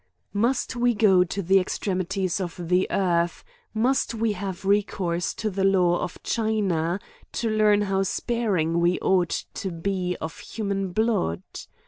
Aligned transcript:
MUST 0.33 0.75
we 0.75 0.95
go 0.95 1.23
to 1.23 1.43
the 1.43 1.59
extremities 1.59 2.41
of 2.41 2.59
the 2.59 2.87
earth, 2.89 3.43
must 3.71 4.15
we 4.15 4.31
have 4.31 4.65
recourse 4.65 5.31
to 5.35 5.51
the 5.51 5.63
law 5.63 5.99
of 5.99 6.17
China, 6.23 6.99
to 7.33 7.51
learn 7.51 7.83
how 7.83 8.01
sparing 8.01 8.79
we 8.81 8.97
ough 8.99 9.43
to 9.53 9.69
be 9.69 10.17
of 10.19 10.39
human 10.39 10.89
blood? 10.91 11.43